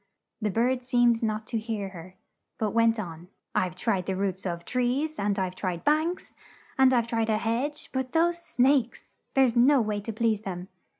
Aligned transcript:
The 0.41 0.49
bird 0.49 0.83
seemed 0.83 1.21
not 1.21 1.45
to 1.45 1.59
hear 1.59 1.89
her, 1.89 2.15
but 2.57 2.71
went 2.71 2.99
on, 2.99 3.27
"I've 3.53 3.75
tried 3.75 4.07
the 4.07 4.15
roots 4.15 4.47
of 4.47 4.65
trees, 4.65 5.19
and 5.19 5.37
I've 5.37 5.53
tried 5.53 5.83
banks, 5.83 6.33
and 6.75 6.91
I've 6.91 7.05
tried 7.05 7.29
a 7.29 7.37
hedge; 7.37 7.91
but 7.93 8.11
those 8.11 8.41
snakes! 8.41 9.13
There's 9.35 9.55
no 9.55 9.79
way 9.79 10.01
to 10.01 10.11
please 10.11 10.41
them. 10.41 10.69